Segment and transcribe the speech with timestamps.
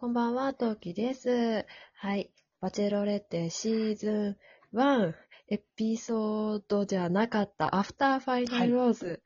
[0.00, 1.66] こんばんは、トウキです。
[1.92, 2.30] はい。
[2.62, 4.38] バチェロレッテシーズ
[4.72, 5.12] ン1、
[5.48, 9.22] エピソードじゃなかった、アフターファイナルローズ。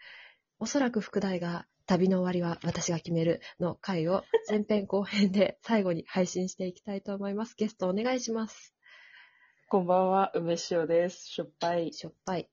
[0.58, 7.54] おそらく副題が、旅の終わりは私が決めるの回を 前編後編で最後に配信していきたいと思います。
[7.56, 8.74] ゲストお願いします。
[9.68, 11.28] こんばんは、梅塩です。
[11.28, 11.92] しょっぱい。
[11.92, 12.50] しょっぱい。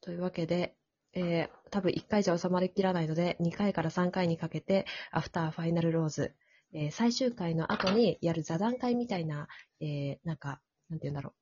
[0.00, 0.74] というわけで、
[1.12, 6.34] えー、多分1回じゃ収まりきらないので、2回から3回にかけて、アフターファイナルローズ、
[6.72, 9.48] えー最終回の後にやる座談会みたいな、
[9.80, 11.34] えーなんか、なんて言うんだろう。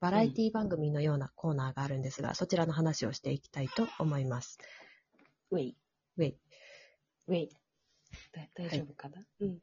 [0.00, 4.58] バラエティ番組のようなコーナーがあるんですが、そちらの話をしていきたいと思います。
[5.50, 5.76] ウェイ。
[6.18, 6.36] ウェイ。
[7.28, 7.48] ウェイ。
[8.32, 9.48] だ大丈夫かな、うん。
[9.48, 9.56] は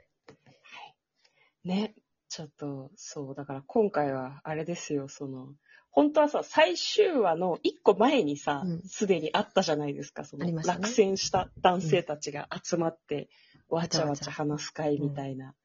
[1.63, 1.67] い。
[1.67, 1.95] ね。
[2.29, 5.53] ちょっと、そう、だから今回は、あれですよ、その、
[5.91, 13.29] 本当はさ、最終話の一個前にさうん、すで、にあったじゃないですか、その、ね落選した男性たちが集まって、
[13.69, 15.55] わちゃわちゃ話す会みたいな。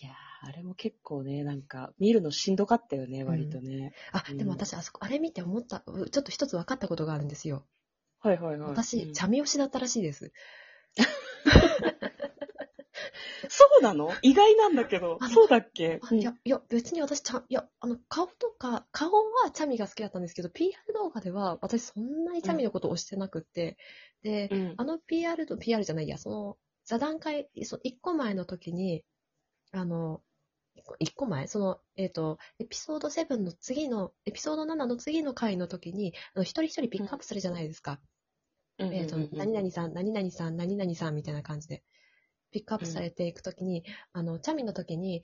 [0.00, 3.92] いやー、あれも結構ね、なんか、見るのしんどかったよね、割とね。
[4.12, 7.66] あ、でも私、あそこ、あれ見て思った、うちょっと一つ分かったことがあるんですよ。
[8.20, 8.70] はいはいはい。
[8.70, 10.32] 私、うんチャミ推しだったらしいです。
[13.48, 14.12] そうなの？
[14.22, 16.00] 意外なんだけどそうだっけ？
[16.02, 23.76] あいや、いや、別に私、ちゃん、いや、あの、顔とか、顔はチャミが好きだったんですけど、PR 動画では、私そんなにチャミのことを推してなくって、
[24.22, 24.74] で、うん。
[24.76, 26.56] あの PR と、PR じゃないや、その、
[26.88, 29.04] 座談会、その一個前の時に、
[29.72, 30.22] あの、
[30.74, 31.46] 一個一個前？
[31.46, 38.00] その、えっ、と、エピソード7の次の、エピソード7の次の回の時に、あの一人一人ピックアップするじゃないですか。
[38.78, 41.82] うんえっ、と、何々さん、何々さん、何々さんみたいな感じで、
[42.52, 45.22] ピックアップされていくときに、あの、チャミの時に、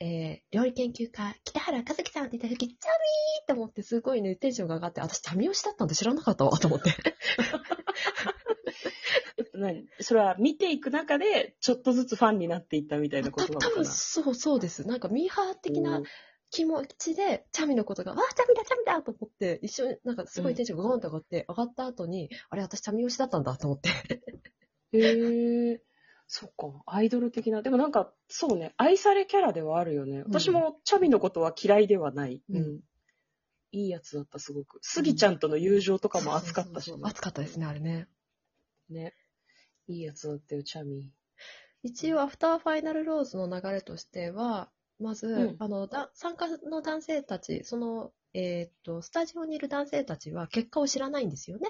[0.00, 6.92] えー、料理研究家、北原和樹さんって言った時、チャミーって思ってすごいね、テンションが上がって、私、チャミ推しだったんで知らなかったわ、と思って。
[9.58, 9.86] 何？
[10.00, 14.86] それは見ていく中で、ちょっとずつファンになっていったみたいなことなの多分かなそうそうです。
[14.86, 16.04] なんかミーハー的なうん
[16.50, 23.90] 気持ちで、チャミのことが、わあ、チャミだ、チャミだと思って、一緒になんかすごいテンションがゴーンと上がって、上がった後に、あれ、私チャミ推しだったんだと思って。
[24.92, 25.82] へえ。
[26.26, 27.60] そっか、アイドル的な。
[27.60, 30.22] でもなんか、そうね、愛されキャラではあるよね。
[30.22, 32.42] 私もチャミのことは嫌いではない。
[32.48, 32.80] うんうん。
[33.72, 34.78] いいやつだった、すごく。
[34.80, 37.10] スギちゃんとの友情とかも熱かったしねそうそうそう。
[37.10, 38.08] 熱かったですね、あれね。
[38.88, 39.14] ね。
[39.88, 41.10] いいやつだったよ、チャミ。
[41.82, 51.68] 一応、アフターファイナルローズの流れとしては、まず、うんあのだ参加の男性たち、その、えーっと、スタジオにいる男性たちは結果を知らないんですよね。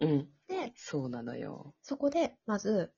[0.00, 0.28] うん。
[0.48, 1.74] で、そうなのよ。
[1.82, 2.92] そこで、まず、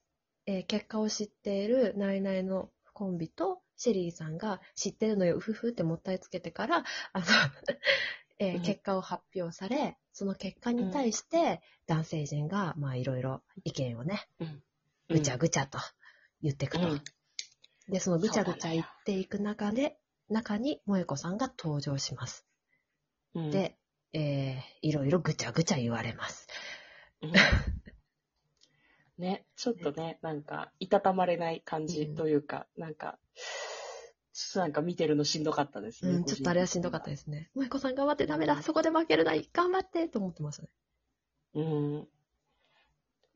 [0.47, 7.25] えー結果を知っているナイナイのコンビと、シェリーさんが知ってるのよ、うふふってもったいつけてから、あの、
[8.39, 8.62] えーうん。
[8.62, 14.28] 結果を発表され、その結果に対して、男性陣が、まあ、いろいろ意見をね、
[15.09, 15.78] ぐちゃぐちゃと
[16.43, 16.89] 言っていくと。
[16.89, 17.03] うん。
[17.89, 22.47] で、そのぐちゃぐちゃ言っていく中で、中に萌子さんが登場します。
[23.34, 23.77] うん、で、
[24.12, 26.47] えー、いろいろぐちゃぐちゃ言われます。
[27.21, 27.33] うん。
[29.19, 33.19] ね、ちょっとね、なんか、いたたまれない感じというか、なんか、
[34.34, 36.17] ちょっとなんか見てるのしんどかったですね。
[36.17, 37.50] うん、ちょっとあれはしんどかったでですね。
[37.55, 40.69] 萌子さん頑張ってダメだ、そこで負けるない、頑張ってと思ってましたね。
[41.55, 41.61] す。
[41.61, 42.09] うん。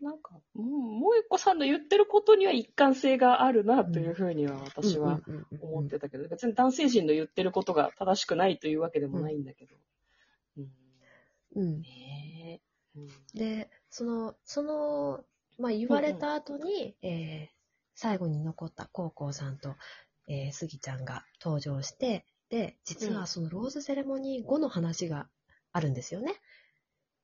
[0.01, 9.77] なんか、もう、萌子さんの言ってることには一貫性があるな、というふうには私はうんうんうんうん思ってたけど、別に男性陣の言ってることが正しくないというわけでもないんだけど。
[10.57, 10.69] うん。
[11.55, 11.65] うん。
[11.75, 11.85] うん
[13.35, 15.25] で、その、その、
[15.61, 17.59] まあ、言われた後に、えー
[18.01, 19.75] 最後に残ったコウコウさんと、
[20.29, 25.29] えー、スギちゃんが登場して、で、実うんはそのローズセレモニー後の話が
[25.73, 26.35] あるんですよね。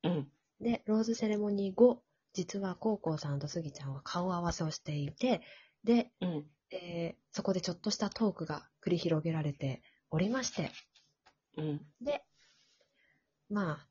[0.03, 0.33] うん。
[0.61, 5.43] で、ローズセレモニー後、実はコウコウさんとスギちゃんは顔合わせをしていて、
[5.85, 6.51] で、うん。
[6.71, 10.71] えーそこでちょっとしたトークが繰り広げられておりまして、
[11.57, 11.81] うん。
[12.01, 12.25] で、
[13.49, 13.89] まあ、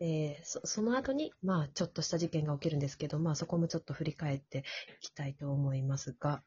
[0.00, 6.42] えーそその後に、まあ、ちょっとした事件が起きるんですけど、まあ、そこもちょっと振り返っていきたいと思いますが、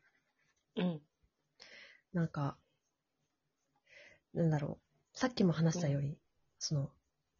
[0.75, 1.01] うん。
[2.13, 2.57] なんか、
[4.33, 4.79] なんだろ
[5.13, 6.17] う、さっきも話したように、
[6.59, 6.91] その、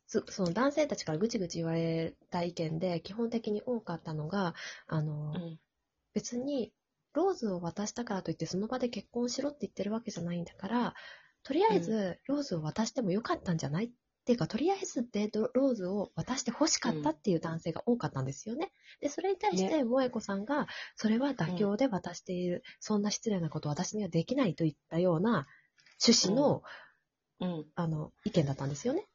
[0.08, 4.56] そその男性たちからぐちぐち言われた意見で、基本的に多かったのが、
[4.88, 5.60] あの、うん。
[6.14, 6.74] 別に、
[7.14, 10.96] ローズを渡したからといって、その場で結婚しろって言ってるわけじゃないんだから、
[11.44, 13.90] とりあえず、ローズを渡してもよかったんじゃないっ
[14.26, 18.72] ていうか、とりあえずでロローズを渡して欲しかったっていう男性が多かったんですよね。
[19.02, 25.48] で、それに対して、萌子さんが、それは妥協で渡している、そんな失礼なこと私にはできないといったような
[26.06, 26.64] 趣旨の、
[27.40, 27.66] うん。
[27.76, 29.08] あの、意見だったんですよね。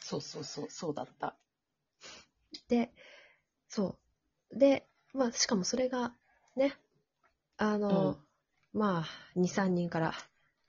[0.00, 1.34] そうそうそう、そうだった。
[2.68, 2.92] で、
[3.68, 3.98] そ
[4.52, 4.58] う。
[4.58, 6.14] で、まあ、しかもそれが、
[6.54, 6.74] ね、
[7.56, 8.26] あの、うん
[8.76, 10.12] まあ、2、3人から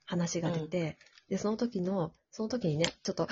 [0.06, 0.96] 話が出て、
[1.28, 3.28] で、その時の、その時にね、ちょっと、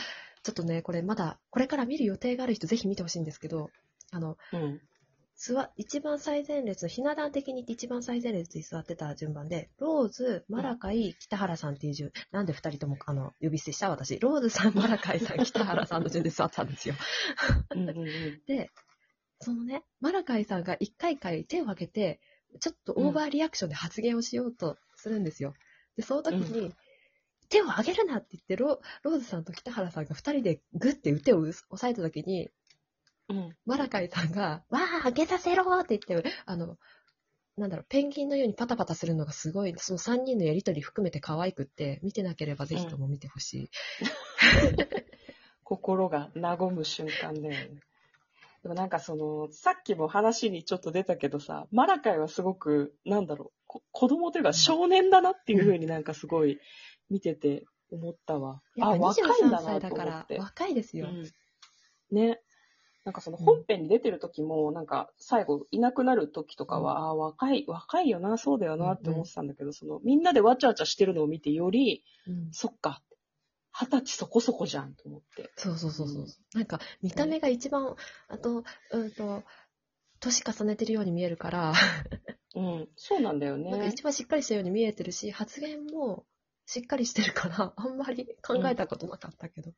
[0.46, 3.68] ちょっとね、これまだ、これから見る予定がある人、ぜひ見てほしいんですけど、
[4.12, 4.80] あの、うん。
[5.34, 14.20] 座、一番最前列の、ひな壇的に言って一番最前列に座ってた順番で、ローズ、マラカイ、北原さんっていう順、なんで二人とも、あの、呼び捨てした私。
[14.20, 16.94] ローズさん、 マラカイさん、北原さんの順で座ってたんですよ。
[17.74, 18.42] うんうんうん。
[18.46, 18.70] で、
[19.40, 22.20] そのね、マラカイさんが一回一回手を挙げて、
[22.60, 25.54] ちょっとオーバーリアクションで発言をしようとするんですよ。
[25.96, 26.72] で、その時に、
[27.48, 32.50] 手を挙げるなって言ってロ、ローズさんと北原さんが二人でグッて手を押さえた時に、
[33.28, 33.56] うん。
[33.64, 36.78] マラカイさんが、わあ、上げさせろって言って、あの、
[37.56, 43.70] なんだろう、ペンギンのようにパタパタするのがすごい、その3人のやりとり含めて可愛くって、見てなければぜひとも見てほしい。
[45.64, 47.80] 心が和む瞬間だよね。
[48.66, 56.58] でもなんかその、さっきも話にちょっと出たけどさ、マラカイはすごく、なんだろう、こ子供というか少年だなっていうふうになんかすごい
[57.08, 58.62] 見てて思ったわ。
[58.80, 60.38] あ、若いんだ23なと思って。
[60.40, 61.06] 若いですよ。
[61.06, 61.30] うん、
[62.10, 62.40] ね。
[63.04, 73.00] なんかその本編に出てる時も、なんか最後いなくなる時とかは、ああ、若い、若いよな、そうだよなって思ってたんだけど、そのみんなでわちゃわちゃしてるのを見てより、うんそっか、
[73.78, 75.50] 二十歳そこそこじゃんと思って。
[75.56, 76.22] そうそうそうそう。
[76.22, 77.94] うんなんか、見た目が一番、
[78.28, 79.44] あと、うんと、
[80.20, 81.74] 年重ねてるように見えるから、
[82.54, 83.88] うん、そうなんだよなんかね。
[83.88, 86.24] 一番しっかりしたように見えてるし、発言も
[86.64, 89.72] しっかりしてるから、あんまり考えたことなかったけど、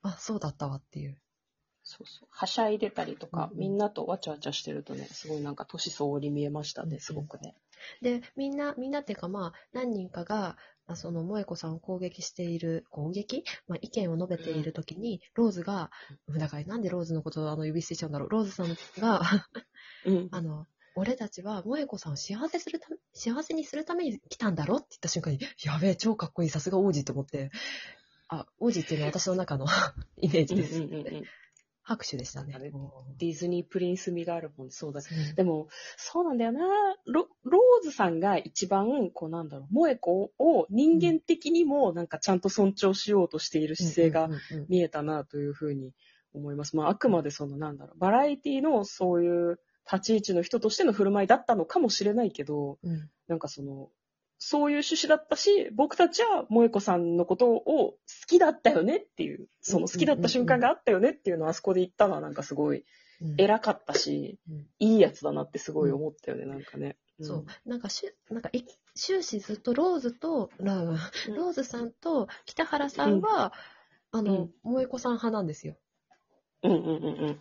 [0.00, 1.18] あ、そうだったわっていう。
[1.82, 2.28] そうそう。
[2.30, 7.54] はしゃいでたりとか、うんみんなとわちゃわちゃしてるとね、すごいなんか年相応に見えましたね、うんすごくね。
[8.00, 10.56] で、みんな、みんなっていうかまあ、何人かが、
[10.88, 13.44] あその、萌子さんを攻撃している、攻撃？
[13.66, 15.90] まあ、意見を述べているときに、ローズが、
[16.38, 18.28] だからなんでローズのことをあの、呼び捨てしちゃうんだろう？
[18.30, 19.20] ローズさんが、
[20.04, 20.28] うん。
[20.30, 24.76] あの、俺たちは萌子さんを幸せするため、幸せにするために来たんだろ？
[24.76, 27.50] って言った瞬間に、やべえ、超かっこいい、さすが王子と思って、
[28.28, 29.66] あ、王子っていうのは私の中の
[30.18, 30.80] イメージです。
[30.80, 31.24] んうんうん
[31.86, 32.72] 拍手でしたね
[33.18, 35.00] ディズニープリンス味があるもん、そうだ。
[35.00, 36.60] うんでも、そうなんだよな。
[37.06, 44.28] ロローズさんが一番、こうなんだろう、萌子を人間的にもなんかちゃんと尊重しようとしている姿勢が
[44.68, 45.92] 見えたなというふうに
[46.34, 46.74] 思います。
[46.74, 49.60] まあ、あくまでそのなんだろう、バラエティのそういう
[49.90, 53.90] 立ち位置の人としての振る舞いだったのかもしれないけど、うんなんかその、
[54.38, 62.84] そういう趣旨だったし、僕たちは萌子さんのことを好きだったよねっていう、その好きだった瞬間があったよねっていうのをあそこで言ったのはなんかすごい
[63.22, 66.96] うん偉かったし、うんいいやつだなってすごい思ったよね、なんかね。
[67.20, 67.46] そう。
[67.64, 68.62] なんかしゅ、なんかい、
[68.94, 73.54] 終始ずっとローズと、ローズさんと北原さんは、
[74.12, 75.76] あの、萌子さん派なんですよ。
[76.62, 77.40] うんうんうん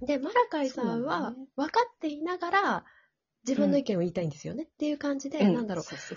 [0.00, 0.06] うん。
[0.06, 2.84] で、マラカイさんは分かっていながら、
[3.46, 6.16] 自分の意見を言いたいんですよね、っていう感じで、うんなんだろう、萌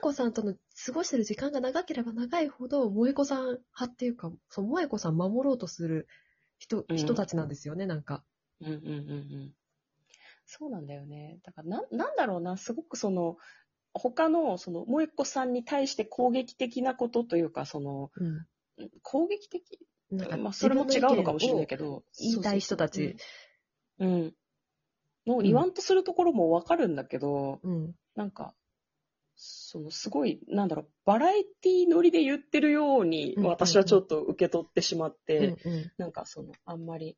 [0.00, 0.54] 子さんとの
[0.86, 6.06] 過ごしてる時間が長ければ長いほど、萌子さん派っていうか、そう、萌子さん守ろうとする
[6.58, 8.22] 人、うん人たちなんですよね、なんか。
[8.60, 8.66] う。
[8.66, 8.92] うんうんうんう
[9.46, 9.54] ん。
[10.44, 11.38] そうなんだよね。
[11.44, 13.36] だからな、なんだろうな、すごくその、
[13.94, 18.46] 他の、その、萌子さんに対して攻撃的なことというか、その、うん。
[19.02, 19.78] 攻撃的
[20.10, 22.04] なんか、まあ、それも違うのかもしれないけど。
[22.18, 23.16] 言いたい人たち。
[23.98, 24.12] うん。
[24.12, 24.34] うん。
[25.26, 27.94] の言わんとするところもわかるんだけど、うん。
[28.14, 28.54] なんか、
[29.36, 33.50] そのすごい、なんだろう、バラエティノリで言ってるようにうんうんうん。
[33.50, 35.92] 私はちょっと受け取ってしまって、うんうん。
[35.96, 37.16] なんかその、あんまり、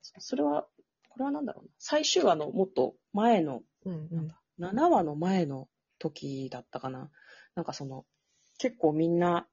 [0.00, 0.66] そそれは、
[1.08, 5.68] これはなんだろうな、最終話のもっと前の、うんなんだ、7話の前の
[5.98, 7.10] 時だったかな。
[7.54, 8.04] なんかその、
[8.58, 9.48] 結構みんな、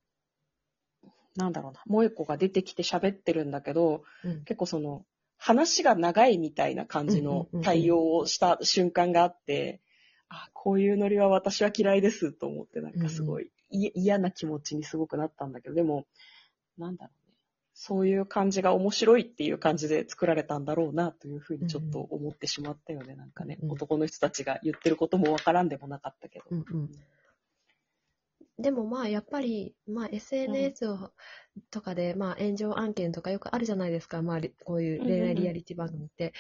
[1.36, 4.44] なんだろうな、萌子が出てきて喋ってるんだけど、うん。
[4.44, 5.06] 結構その、
[5.44, 9.82] 話が長いみたいな感じの対応をした瞬間があって、
[10.30, 16.06] あ、こういうノリは私は嫌いですと思って、なんかすごい、い嫌な気持ちにすごくなったんだけど、でも、
[16.78, 17.34] なんだろうね。
[17.74, 23.16] そういう感じが面白いっていう感じで作られたんだろうなというふうにちょっと思ってしまったよね。
[23.16, 26.46] なんかね、うん男の人たちが言ってることもわからんでもなかったけど。
[26.52, 26.92] うんうん
[28.60, 31.12] でもまあやっぱり、まあ、SNS を
[31.70, 36.34] とかで、まあ、炎上案件とかよくあるじゃないですか、まあ、りこういう恋愛リアリティ番組って。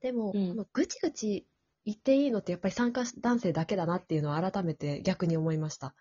[0.00, 1.46] でも、うんまあぐちぐち
[1.84, 5.94] 言っていいのってやっぱり参加男性だけだなっていうのを改めて逆に思いました。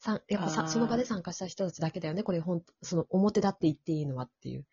[0.00, 4.64] さんやっぱさその場で参加した人たちだけだよね、これほんその表だって言っていいのはっていう。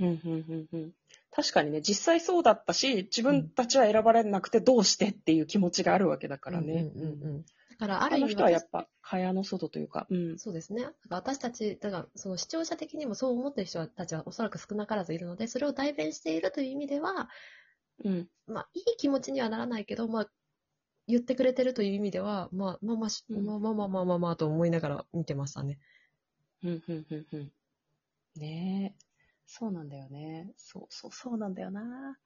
[0.00, 0.92] うんうんうんうん
[1.30, 6.90] 確かにね、実際そうだったし、自分たちは選ばれなくてどうしてっていう気持ちがあるわけだからね。
[6.94, 10.38] うんうんうんうんだからある意味私人はやっぱ、蚊帳の外というか、うん。
[10.38, 10.82] そうですね。
[10.82, 17.28] だから私たち、だからその視聴者的にもそう思ってる人たちはおそらく少なからずいるので、それを代弁しているという意味では、
[18.04, 18.28] うん。
[18.46, 20.30] まあ、いい気持ちにはならないけど、まあ、
[21.06, 25.78] 言ってくれてるという意味では、まあ、まあまあし、うんまあまあまあまあまあまあと思いながら見てましたね。
[26.62, 27.52] うん、うん、うん、うん。
[28.36, 29.04] ねえ。
[29.46, 30.52] そうなんだよね。
[30.56, 32.18] そうそう、そうなんだよな。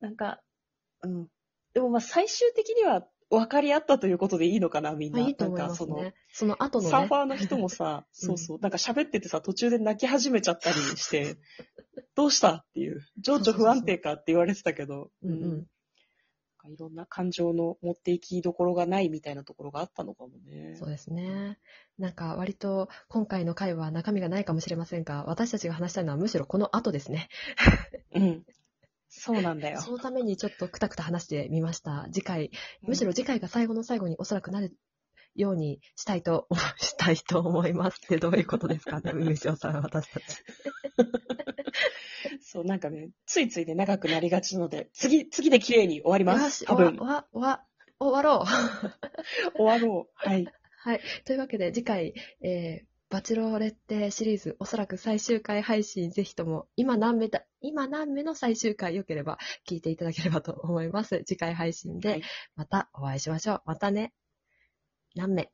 [0.00, 0.42] なんか、
[1.02, 1.28] うん。
[1.74, 5.20] でもまあ最終的には分かり合ったということでいいのかな、みんな。
[5.20, 6.12] まあいいと思いなんかその。
[6.32, 6.90] その後のね。
[6.90, 11.36] サーファーの人もさ、うんそうそう、なんか喋っててさ、途中で泣き始めちゃったりして、
[12.14, 15.40] どうしたっていう、情緒不安定かって言われてたけど、うんうん。
[15.40, 15.64] なん
[16.58, 20.76] かいろんな感情の持っていきどころがないみたいなところがあったのかもね。
[20.78, 21.58] そうですね。
[21.98, 27.28] なんか割と今回の回は中身がないかもしれませんが、私たちが話したいのはむしろこの後ですね。
[28.14, 28.44] うん。
[29.20, 29.80] そうなんだよ。
[29.80, 32.06] そのためにちょっとくたくた話してみました。
[32.12, 32.50] 次回、
[32.82, 34.76] むしろ次回が最後の最後におそらくなる
[35.34, 39.00] ようにしたいと、したいと思いますってどういうことですか？
[39.00, 40.24] ね、梅塩さん、私たち。
[42.42, 46.64] そう、なんかね、ついついね、長くなりがちなので、次、次で綺麗に終わります。
[46.66, 46.96] 多分。
[46.96, 47.64] 終わ、終わ、
[47.98, 48.46] 終わろう。
[49.56, 50.28] 終わろう。
[50.28, 50.46] はい。
[50.84, 51.00] はい。
[51.24, 61.22] というわけで、次回、えー、バチロレッテシリーズ、おそらく最終回配信、ぜひとも、今何目だ、今何目の最終回良ければ聞いていただければと思います。
[61.24, 62.22] 次回配信ではい、
[62.56, 63.62] またお会いしましょう。
[63.66, 64.12] またね。
[65.14, 65.53] 何目？